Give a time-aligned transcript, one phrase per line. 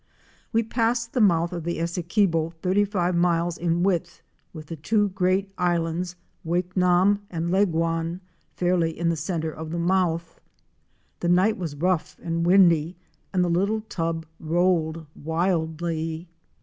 [0.51, 5.09] We passed the mouth of the Essequibo, thirty five miles in width, with the two
[5.09, 8.19] great islands, Wakenaam and Leguan,
[8.55, 10.41] fairly in the centre of the mouth.
[11.19, 12.95] The night was rough and windy
[13.31, 16.27] and the little tub rolled wildly.